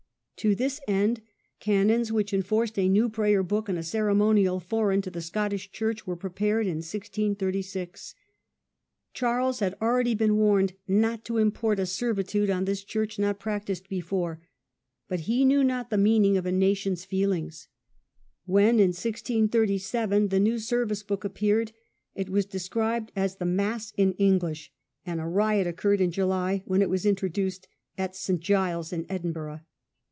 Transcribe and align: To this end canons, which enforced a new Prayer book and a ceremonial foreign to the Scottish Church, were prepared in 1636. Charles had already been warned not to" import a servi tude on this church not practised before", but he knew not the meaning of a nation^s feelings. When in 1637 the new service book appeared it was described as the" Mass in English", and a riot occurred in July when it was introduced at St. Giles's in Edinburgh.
To 0.43 0.55
this 0.55 0.81
end 0.87 1.21
canons, 1.59 2.11
which 2.11 2.33
enforced 2.33 2.79
a 2.79 2.89
new 2.89 3.09
Prayer 3.09 3.43
book 3.43 3.69
and 3.69 3.77
a 3.77 3.83
ceremonial 3.83 4.59
foreign 4.59 4.99
to 5.03 5.11
the 5.11 5.21
Scottish 5.21 5.69
Church, 5.69 6.07
were 6.07 6.15
prepared 6.15 6.65
in 6.65 6.77
1636. 6.77 8.15
Charles 9.13 9.59
had 9.59 9.75
already 9.79 10.15
been 10.15 10.37
warned 10.37 10.73
not 10.87 11.23
to" 11.25 11.37
import 11.37 11.77
a 11.77 11.85
servi 11.85 12.23
tude 12.23 12.49
on 12.49 12.65
this 12.65 12.83
church 12.83 13.19
not 13.19 13.39
practised 13.39 13.87
before", 13.87 14.41
but 15.07 15.19
he 15.29 15.45
knew 15.45 15.63
not 15.63 15.91
the 15.91 15.95
meaning 15.99 16.37
of 16.37 16.47
a 16.47 16.51
nation^s 16.51 17.05
feelings. 17.05 17.67
When 18.47 18.79
in 18.79 18.93
1637 18.97 20.29
the 20.29 20.39
new 20.39 20.57
service 20.57 21.03
book 21.03 21.23
appeared 21.23 21.71
it 22.15 22.29
was 22.31 22.47
described 22.47 23.11
as 23.15 23.35
the" 23.35 23.45
Mass 23.61 23.93
in 23.95 24.13
English", 24.13 24.73
and 25.05 25.21
a 25.21 25.25
riot 25.27 25.67
occurred 25.67 26.01
in 26.01 26.09
July 26.09 26.63
when 26.65 26.81
it 26.81 26.89
was 26.89 27.05
introduced 27.05 27.67
at 27.95 28.15
St. 28.15 28.39
Giles's 28.41 28.91
in 28.91 29.05
Edinburgh. 29.07 29.59